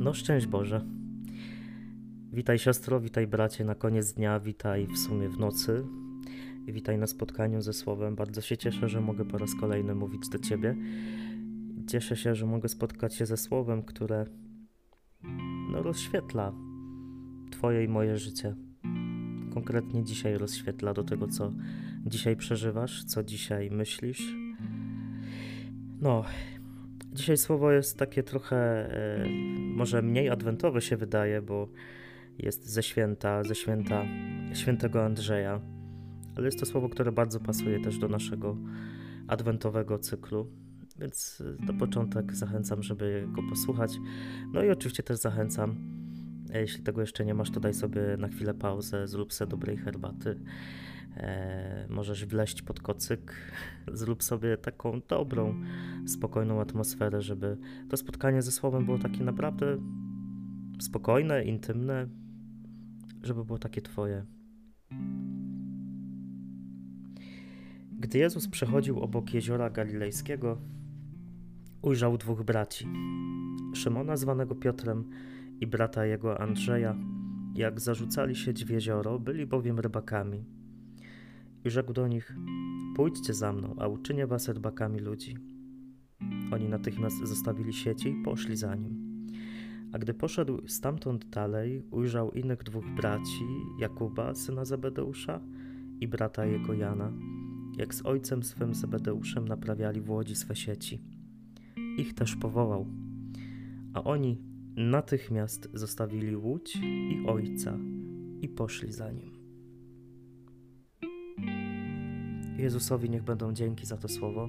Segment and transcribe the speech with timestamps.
[0.00, 0.84] No szczęść Boże.
[2.32, 5.84] Witaj siostro, witaj bracie na koniec dnia, witaj w sumie w nocy.
[6.66, 8.16] Witaj na spotkaniu ze Słowem.
[8.16, 10.76] Bardzo się cieszę, że mogę po raz kolejny mówić do Ciebie.
[11.86, 14.26] Cieszę się, że mogę spotkać się ze Słowem, które
[15.72, 16.52] no, rozświetla
[17.50, 18.56] Twoje i moje życie.
[19.54, 21.52] Konkretnie dzisiaj rozświetla do tego, co
[22.06, 24.34] dzisiaj przeżywasz, co dzisiaj myślisz.
[26.00, 26.24] No,
[27.12, 29.28] dzisiaj słowo jest takie trochę, e,
[29.74, 31.68] może mniej adwentowe się wydaje, bo
[32.38, 34.04] jest ze święta, ze święta
[34.54, 35.60] świętego Andrzeja,
[36.36, 38.56] ale jest to słowo, które bardzo pasuje też do naszego
[39.28, 40.46] adwentowego cyklu.
[40.98, 43.92] Więc na początek zachęcam, żeby go posłuchać.
[44.52, 45.76] No i oczywiście też zachęcam,
[46.58, 50.40] jeśli tego jeszcze nie masz, to daj sobie na chwilę pauzę, zrób sobie dobrej herbaty.
[51.16, 53.34] E, możesz wleść pod kocyk,
[53.92, 55.54] zrób sobie taką dobrą,
[56.06, 57.56] spokojną atmosferę, żeby
[57.88, 59.78] to spotkanie ze Słowem było takie naprawdę
[60.80, 62.08] spokojne, intymne,
[63.22, 64.24] żeby było takie Twoje.
[67.92, 70.58] Gdy Jezus przechodził obok jeziora galilejskiego,
[71.82, 72.86] ujrzał dwóch braci:
[73.74, 75.10] Szymona, zwanego Piotrem,
[75.60, 76.96] i brata jego Andrzeja.
[77.54, 80.44] Jak zarzucali sieć w jezioro, byli bowiem rybakami.
[81.64, 82.36] I rzekł do nich:
[82.96, 85.36] Pójdźcie za mną, a uczynię was rybakami ludzi.
[86.52, 89.10] Oni natychmiast zostawili sieci i poszli za nim.
[89.92, 93.44] A gdy poszedł stamtąd dalej, ujrzał innych dwóch braci,
[93.78, 95.40] Jakuba, syna Zebedeusza,
[96.00, 97.12] i brata jego Jana,
[97.76, 101.00] jak z ojcem swym Zebedeuszem naprawiali w łodzi swe sieci.
[101.98, 102.86] Ich też powołał.
[103.94, 107.78] A oni natychmiast zostawili łódź i ojca
[108.42, 109.40] i poszli za nim.
[112.58, 114.48] Jezusowi niech będą dzięki za to słowo.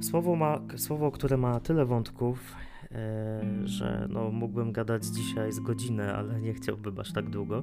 [0.00, 2.54] Słowo, ma, słowo które ma tyle wątków,
[2.90, 7.62] e, że no, mógłbym gadać dzisiaj z godzinę, ale nie chciałbym aż tak długo.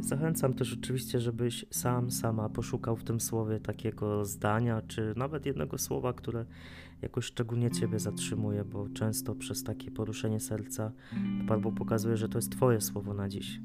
[0.00, 5.78] Zachęcam też oczywiście, żebyś sam, sama poszukał w tym słowie takiego zdania, czy nawet jednego
[5.78, 6.44] słowa, które
[7.02, 10.92] jakoś szczególnie Ciebie zatrzymuje, bo często przez takie poruszenie serca
[11.48, 13.60] Pan Bóg pokazuje, że to jest Twoje słowo na dziś.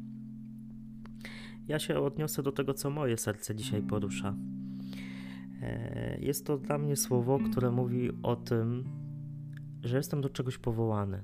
[1.68, 4.36] Ja się odniosę do tego, co moje serce dzisiaj porusza.
[5.62, 8.84] E, jest to dla mnie słowo, które mówi o tym,
[9.84, 11.24] że jestem do czegoś powołany.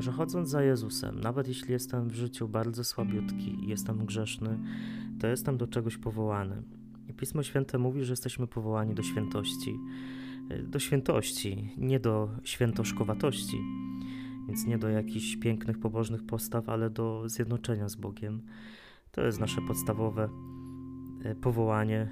[0.00, 4.58] Że chodząc za Jezusem, nawet jeśli jestem w życiu bardzo słabiutki i jestem grzeszny,
[5.20, 6.62] to jestem do czegoś powołany.
[7.08, 9.78] I Pismo Święte mówi, że jesteśmy powołani do świętości.
[10.48, 13.56] E, do świętości, nie do świętoszkowatości,
[14.48, 18.42] więc nie do jakichś pięknych, pobożnych postaw, ale do zjednoczenia z Bogiem.
[19.10, 20.28] To jest nasze podstawowe
[21.24, 22.08] e, powołanie.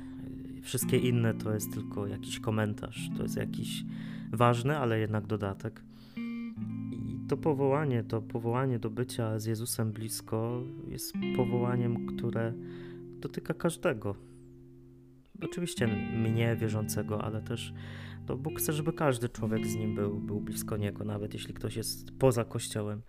[0.63, 3.85] Wszystkie inne to jest tylko jakiś komentarz, to jest jakiś
[4.33, 5.83] ważny, ale jednak dodatek.
[6.93, 12.53] I to powołanie, to powołanie do bycia z Jezusem blisko jest powołaniem, które
[13.21, 14.15] dotyka każdego.
[15.43, 17.75] Oczywiście mnie wierzącego, ale też
[18.27, 21.77] to Bóg chce, żeby każdy człowiek z nim był, był blisko niego, nawet jeśli ktoś
[21.77, 23.03] jest poza kościołem.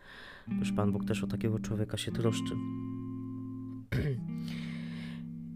[0.60, 2.54] Też Pan Bóg też o takiego człowieka się troszczy.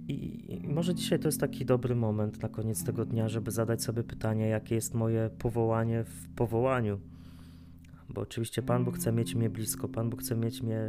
[0.08, 4.04] I może dzisiaj to jest taki dobry moment na koniec tego dnia, żeby zadać sobie
[4.04, 7.00] pytanie, jakie jest moje powołanie w powołaniu.
[8.10, 10.80] Bo oczywiście Pan Bóg chce mieć mnie blisko, Pan Bóg chce mieć mnie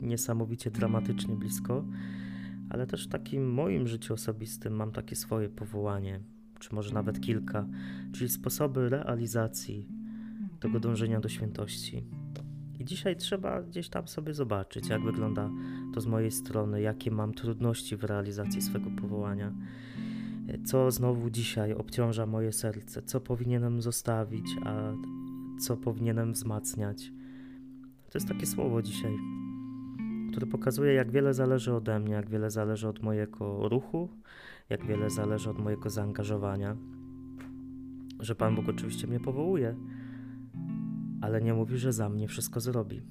[0.00, 1.84] niesamowicie dramatycznie blisko,
[2.70, 6.20] ale też w takim moim życiu osobistym mam takie swoje powołanie,
[6.62, 7.66] czy może nawet kilka,
[8.12, 9.88] czyli sposoby realizacji
[10.60, 12.04] tego dążenia do świętości.
[12.80, 15.50] I dzisiaj trzeba gdzieś tam sobie zobaczyć, jak wygląda
[15.94, 19.52] to z mojej strony, jakie mam trudności w realizacji swego powołania,
[20.64, 24.92] co znowu dzisiaj obciąża moje serce, co powinienem zostawić, a
[25.60, 27.12] co powinienem wzmacniać.
[28.10, 29.12] To jest takie słowo dzisiaj,
[30.32, 34.08] które pokazuje, jak wiele zależy ode mnie, jak wiele zależy od mojego ruchu,
[34.70, 36.76] jak wiele zależy od mojego zaangażowania.
[38.20, 39.76] Że Pan Bóg oczywiście mnie powołuje
[41.22, 43.02] ale nie mówi, że za mnie wszystko zrobi.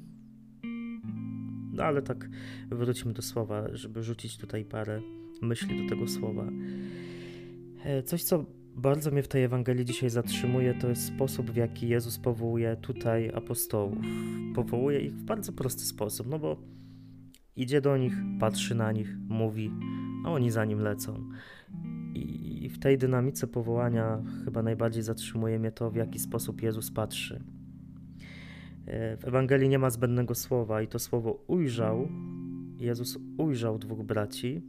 [1.73, 2.29] No ale tak
[2.69, 5.01] wróćmy do słowa, żeby rzucić tutaj parę
[5.41, 6.47] myśli do tego słowa.
[7.83, 8.45] E, coś, co
[8.75, 13.29] bardzo mnie w tej Ewangelii dzisiaj zatrzymuje, to jest sposób, w jaki Jezus powołuje tutaj
[13.29, 13.97] apostołów.
[14.55, 16.57] Powołuje ich w bardzo prosty sposób, no bo
[17.61, 19.71] idzie do nich, patrzy na nich, mówi,
[20.25, 21.29] a oni za nim lecą.
[22.13, 27.43] I w tej dynamice powołania chyba najbardziej zatrzymuje mnie to, w jaki sposób Jezus patrzy.
[28.85, 32.07] E, w Ewangelii nie ma zbędnego słowa i to słowo ujrzał.
[32.77, 34.61] Jezus ujrzał dwóch braci.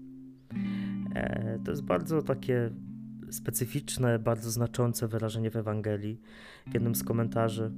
[1.15, 2.71] E, to jest bardzo takie
[3.31, 6.21] specyficzne, bardzo znaczące wyrażenie w Ewangelii.
[6.67, 7.71] W jednym z komentarzy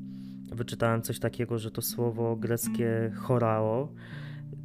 [0.52, 3.88] wyczytałem coś takiego, że to słowo greckie chorao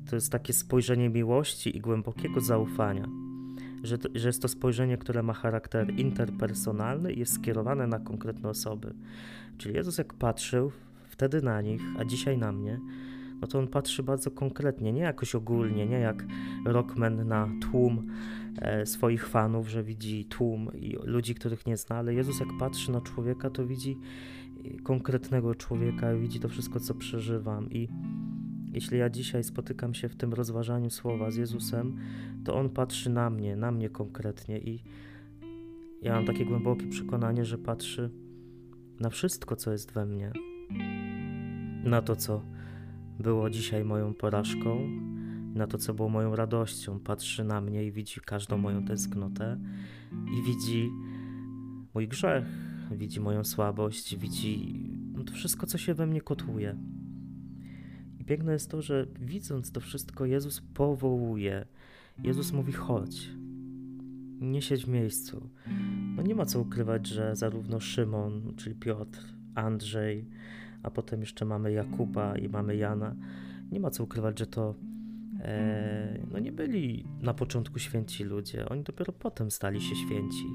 [0.09, 3.07] to jest takie spojrzenie miłości i głębokiego zaufania.
[3.83, 8.49] Że, to, że jest to spojrzenie, które ma charakter interpersonalny i jest skierowane na konkretne
[8.49, 8.93] osoby.
[9.57, 10.71] Czyli Jezus, jak patrzył
[11.09, 12.79] wtedy na nich, a dzisiaj na mnie,
[13.41, 16.25] no to on patrzy bardzo konkretnie, nie jakoś ogólnie, nie jak
[16.65, 18.07] rockman na tłum
[18.57, 22.91] e, swoich fanów, że widzi tłum i ludzi, których nie zna, ale Jezus, jak patrzy
[22.91, 23.97] na człowieka, to widzi
[24.83, 27.87] konkretnego człowieka, widzi to wszystko, co przeżywam i
[28.73, 31.97] jeśli ja dzisiaj spotykam się w tym rozważaniu słowa z Jezusem,
[32.43, 34.83] to On patrzy na mnie, na mnie konkretnie i
[36.01, 38.09] ja mam takie głębokie przekonanie, że patrzy
[38.99, 40.31] na wszystko, co jest we mnie.
[41.83, 42.41] Na to, co
[43.19, 44.79] było dzisiaj moją porażką,
[45.55, 46.99] na to, co było moją radością.
[46.99, 49.59] Patrzy na mnie i widzi każdą moją tęsknotę
[50.11, 50.89] i widzi
[51.93, 52.45] mój grzech,
[52.91, 54.75] widzi moją słabość, widzi
[55.25, 56.77] to wszystko, co się we mnie kotłuje
[58.29, 61.65] piękne jest to, że widząc to wszystko, Jezus powołuje.
[62.23, 63.29] Jezus mówi: chodź,
[64.41, 65.49] nie siedź w miejscu.
[66.15, 69.19] No nie ma co ukrywać, że zarówno Szymon, czyli Piotr,
[69.55, 70.25] Andrzej,
[70.83, 73.15] a potem jeszcze mamy Jakuba i mamy Jana,
[73.71, 74.75] nie ma co ukrywać, że to
[75.39, 80.45] e, no nie byli na początku święci ludzie, oni dopiero potem stali się święci.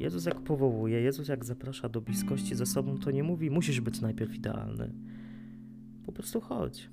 [0.00, 4.00] Jezus jak powołuje, Jezus jak zaprasza do bliskości ze sobą, to nie mówi, musisz być
[4.00, 4.92] najpierw idealny.
[6.06, 6.90] Po prostu chodź.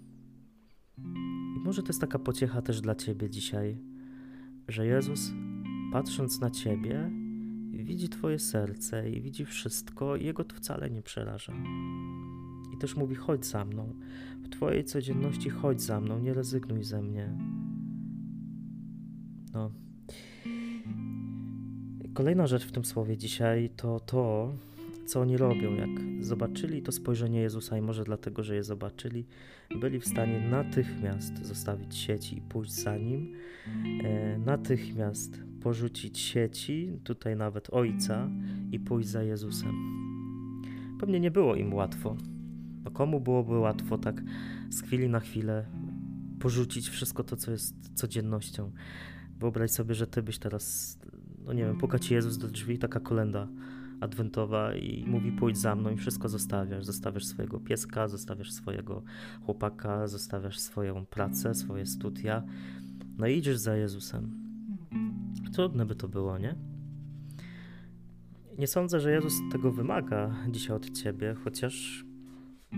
[1.57, 3.77] I może to jest taka pociecha też dla ciebie dzisiaj,
[4.67, 5.31] że Jezus,
[5.91, 7.11] patrząc na ciebie,
[7.71, 11.53] widzi twoje serce i widzi wszystko, i jego to wcale nie przeraża.
[12.73, 13.93] I też mówi: chodź za mną.
[14.43, 17.37] W twojej codzienności chodź za mną, nie rezygnuj ze mnie.
[19.53, 19.71] No.
[22.13, 24.53] Kolejna rzecz w tym słowie dzisiaj to to,
[25.07, 25.75] co oni robią.
[25.75, 29.25] Jak zobaczyli to spojrzenie Jezusa i może dlatego, że je zobaczyli,
[29.81, 33.33] byli w stanie natychmiast zostawić sieci i pójść za nim,
[34.03, 38.29] e, natychmiast porzucić sieci, tutaj nawet Ojca,
[38.71, 39.71] i pójść za Jezusem.
[40.99, 42.15] Pewnie nie było im łatwo.
[42.83, 44.23] No komu byłoby łatwo tak
[44.69, 45.65] z chwili na chwilę
[46.39, 48.71] porzucić wszystko to, co jest codziennością?
[49.39, 50.97] Wyobraź sobie, że ty byś teraz,
[51.45, 53.47] no nie wiem, pukać Jezus do drzwi, taka kolenda
[54.01, 56.85] adwentowa i mówi pójdź za mną i wszystko zostawiasz.
[56.85, 59.03] Zostawiasz swojego pieska, zostawiasz swojego
[59.45, 62.43] chłopaka, zostawiasz swoją pracę, swoje studia.
[63.17, 64.47] No i idziesz za Jezusem.
[65.53, 66.55] Trudne by to było, nie?
[68.57, 72.05] Nie sądzę, że Jezus tego wymaga dzisiaj od ciebie, chociaż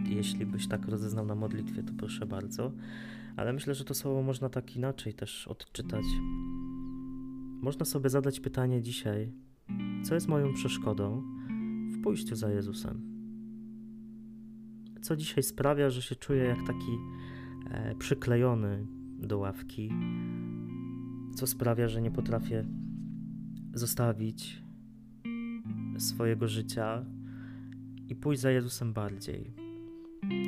[0.05, 2.71] jeśli byś tak rozeznał na modlitwie, to proszę bardzo.
[3.37, 6.03] Ale myślę, że to słowo można tak inaczej też odczytać.
[7.61, 9.31] Można sobie zadać pytanie dzisiaj,
[10.03, 11.23] co jest moją przeszkodą
[11.91, 13.01] w pójściu za Jezusem?
[15.01, 16.97] Co dzisiaj sprawia, że się czuję jak taki
[17.71, 18.87] e, przyklejony
[19.19, 19.89] do ławki?
[21.35, 22.65] Co sprawia, że nie potrafię
[23.73, 24.63] zostawić
[25.97, 27.05] swojego życia
[28.07, 29.53] i pójść za Jezusem bardziej?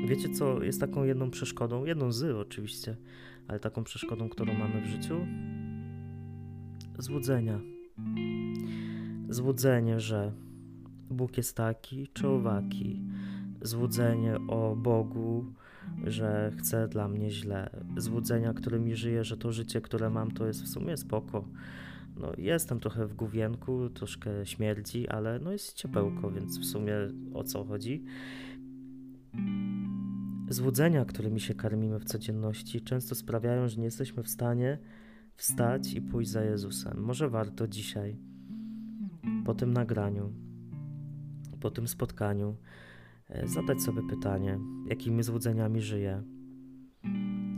[0.07, 1.85] Wiecie, co jest taką jedną przeszkodą?
[1.85, 2.97] Jedną z oczywiście,
[3.47, 5.15] ale taką przeszkodą, którą mamy w życiu?
[6.99, 7.59] Złudzenia
[9.31, 10.31] Złudzenie, że
[11.09, 13.03] Bóg jest taki czy owaki.
[13.61, 15.45] Złudzenie o Bogu,
[16.03, 17.69] że chce dla mnie źle.
[17.97, 21.47] Złudzenia, którymi żyję, że to życie, które mam, to jest w sumie spoko.
[22.15, 26.93] No, jestem trochę w główienku, troszkę śmierdzi, ale no jest ciepełko, więc w sumie
[27.33, 28.03] o co chodzi?
[30.49, 34.77] Złudzenia, którymi się karmimy w codzienności, często sprawiają, że nie jesteśmy w stanie
[35.35, 37.01] wstać i pójść za Jezusem.
[37.01, 38.31] Może warto dzisiaj
[39.45, 40.33] po tym nagraniu,
[41.59, 42.55] po tym spotkaniu,
[43.29, 46.23] e, zadać sobie pytanie, jakimi złudzeniami żyję.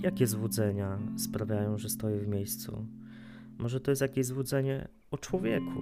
[0.02, 2.88] Jakie złudzenia sprawiają, że stoję w miejscu?
[3.58, 5.82] Może to jest jakieś złudzenie o człowieku.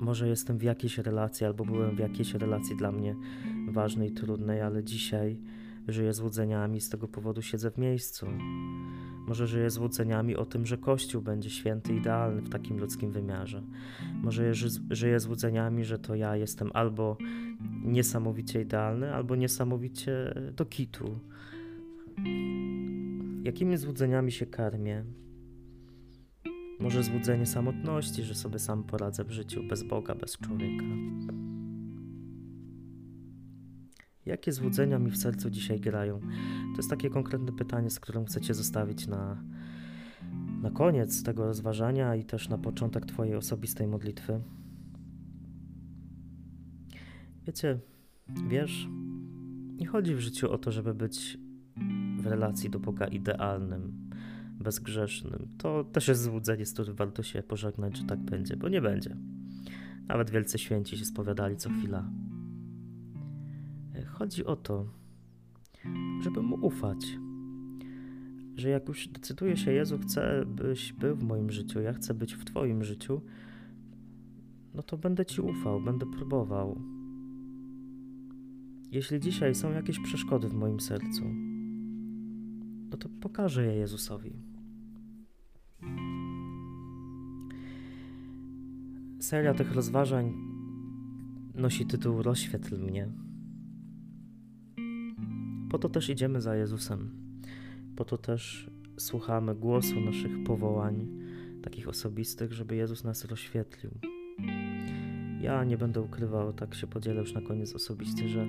[0.00, 3.16] Może jestem w jakiejś relacji, albo byłem w jakiejś relacji dla mnie
[3.68, 5.40] ważnej, trudnej, ale dzisiaj
[5.88, 8.26] żyję złudzeniami, z tego powodu siedzę w miejscu.
[9.26, 13.62] Może żyję złudzeniami o tym, że Kościół będzie święty, idealny w takim ludzkim wymiarze.
[14.22, 14.54] Może
[14.90, 17.16] żyję złudzeniami, że to ja jestem albo
[17.84, 21.20] niesamowicie idealny, albo niesamowicie do kitu.
[23.42, 25.04] Jakimi złudzeniami się karmię?
[26.80, 30.84] Może złudzenie samotności, że sobie sam poradzę w życiu bez Boga, bez człowieka.
[34.26, 36.20] Jakie złudzenia mi w sercu dzisiaj grają?
[36.72, 39.42] To jest takie konkretne pytanie, z którym chcę Cię zostawić na,
[40.62, 44.40] na koniec tego rozważania i też na początek Twojej osobistej modlitwy.
[47.46, 47.78] Wiecie,
[48.48, 48.88] wiesz,
[49.76, 51.38] Nie chodzi w życiu o to, żeby być
[52.18, 54.10] w relacji do Boga idealnym,
[54.60, 55.48] bezgrzesznym.
[55.58, 59.16] To też jest złudzenie, z którym warto się pożegnać, że tak będzie, bo nie będzie.
[60.08, 62.10] Nawet wielcy święci się spowiadali co chwila.
[64.04, 64.86] Chodzi o to,
[66.20, 67.18] żeby mu ufać.
[68.56, 72.34] Że jak już decyduje się, Jezu, chcę, byś był w moim życiu, ja chcę być
[72.34, 73.20] w Twoim życiu,
[74.74, 76.80] no to będę Ci ufał, będę próbował.
[78.90, 81.22] Jeśli dzisiaj są jakieś przeszkody w moim sercu,
[82.90, 84.32] no to pokażę je Jezusowi.
[89.20, 90.32] Seria tych rozważań
[91.54, 93.25] nosi tytuł Rozświetl mnie.
[95.76, 97.10] Po to też idziemy za Jezusem.
[97.96, 101.08] Po to też słuchamy głosu naszych powołań,
[101.62, 103.90] takich osobistych, żeby Jezus nas rozświetlił.
[105.40, 108.46] Ja nie będę ukrywał, tak się podzielę już na koniec osobiście, że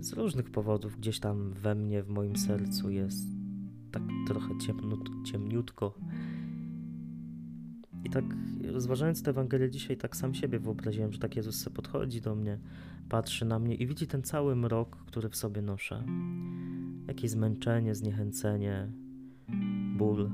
[0.00, 3.26] z różnych powodów gdzieś tam we mnie, w moim sercu jest
[3.92, 5.94] tak trochę ciemnut, ciemniutko.
[8.04, 8.24] I tak
[8.72, 12.58] rozważając tę Ewangelię dzisiaj, tak sam siebie wyobraziłem, że tak Jezus se podchodzi do mnie,
[13.10, 16.04] patrzy na mnie i widzi ten cały mrok, który w sobie noszę.
[17.08, 18.92] Jakieś zmęczenie, zniechęcenie,
[19.96, 20.30] ból.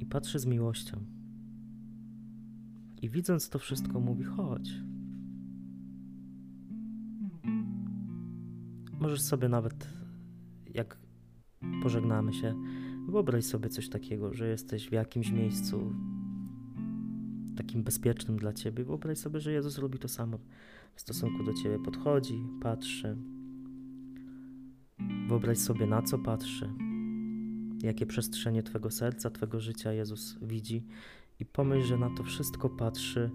[0.00, 1.00] I patrzy z miłością.
[3.02, 4.70] I widząc to wszystko, mówi: chodź.
[9.00, 9.88] Możesz sobie nawet,
[10.74, 10.98] jak
[11.82, 12.54] pożegnamy się,
[13.08, 15.92] wyobraź sobie coś takiego, że jesteś w jakimś miejscu
[17.56, 18.84] takim bezpiecznym dla ciebie.
[18.84, 20.38] Wyobraź sobie, że Jezus robi to samo
[20.96, 21.78] w stosunku do ciebie.
[21.78, 23.16] Podchodzi, patrzy.
[25.28, 26.70] Wyobraź sobie, na co patrzy,
[27.82, 30.86] jakie przestrzenie Twego serca, Twego życia Jezus widzi
[31.40, 33.30] i pomyśl, że na to wszystko patrzy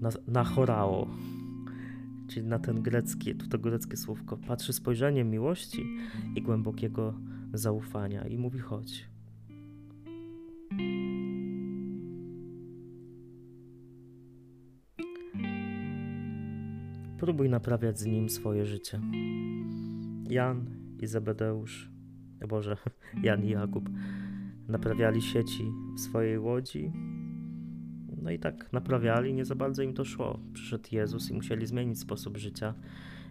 [0.00, 0.44] na, na
[2.28, 4.36] czyli na ten grecki, to greckie słówko.
[4.36, 5.86] Patrzy spojrzeniem miłości
[6.36, 7.14] i głębokiego
[7.52, 9.13] zaufania i mówi: chodź.
[17.24, 19.00] Próbuj naprawiać z nim swoje życie.
[20.28, 20.66] Jan
[21.00, 21.90] i Zebedeusz,
[22.48, 22.76] Boże,
[23.22, 23.90] Jan i Jakub
[24.68, 26.92] naprawiali sieci w swojej łodzi.
[28.22, 30.40] No i tak naprawiali, nie za bardzo im to szło.
[30.52, 32.74] Przyszedł Jezus i musieli zmienić sposób życia,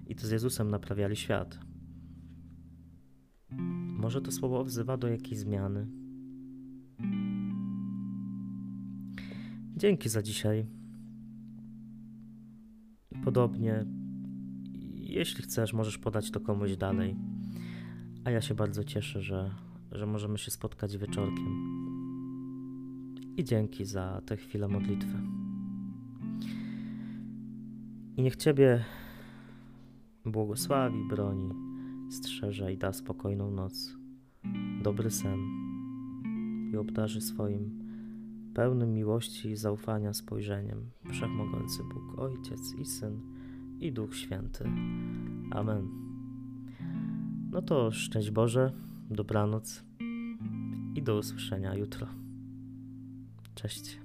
[0.07, 1.59] i to z Jezusem naprawiali świat.
[3.97, 5.87] Może to słowo wzywa do jakiejś zmiany.
[9.77, 10.82] Dzięki za dzisiaj.
[13.33, 13.85] Podobnie,
[14.93, 17.15] jeśli chcesz, możesz podać to komuś dalej.
[18.25, 19.51] A ja się bardzo cieszę, że,
[19.91, 21.47] że możemy się spotkać wieczorkiem.
[23.37, 25.17] I dzięki za tę chwilę modlitwy.
[28.17, 28.83] I niech Ciebie
[30.25, 31.49] błogosławi, broni,
[32.11, 33.97] strzeże i da spokojną noc,
[34.83, 35.39] dobry sen
[36.73, 37.82] i obdarzy swoim
[38.53, 43.21] pełnym miłości i zaufania spojrzeniem Wszechmogący Bóg, Ojciec i Syn
[43.79, 44.63] i Duch Święty.
[45.51, 45.89] Amen.
[47.51, 48.73] No to szczęść Boże,
[49.09, 49.83] dobranoc
[50.95, 52.07] i do usłyszenia jutro.
[53.55, 53.99] Cześć.